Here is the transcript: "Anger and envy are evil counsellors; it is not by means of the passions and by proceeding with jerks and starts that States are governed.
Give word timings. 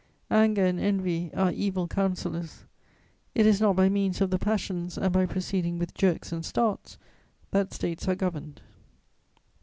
"Anger 0.31 0.65
and 0.65 0.79
envy 0.79 1.29
are 1.35 1.51
evil 1.51 1.87
counsellors; 1.87 2.65
it 3.35 3.45
is 3.45 3.61
not 3.61 3.75
by 3.75 3.87
means 3.87 4.19
of 4.19 4.31
the 4.31 4.39
passions 4.39 4.97
and 4.97 5.13
by 5.13 5.27
proceeding 5.27 5.77
with 5.77 5.93
jerks 5.93 6.31
and 6.31 6.43
starts 6.43 6.97
that 7.51 7.71
States 7.71 8.07
are 8.07 8.15
governed. 8.15 8.61